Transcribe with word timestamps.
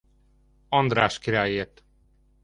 András 0.69 1.19
királyért. 1.19 1.83